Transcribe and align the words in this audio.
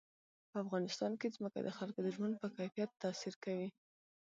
په 0.49 0.57
افغانستان 0.63 1.11
کې 1.19 1.33
ځمکه 1.35 1.59
د 1.63 1.69
خلکو 1.77 1.99
د 2.03 2.07
ژوند 2.15 2.33
په 2.41 2.47
کیفیت 2.57 2.89
تاثیر 3.03 3.33
کوي. 3.43 3.69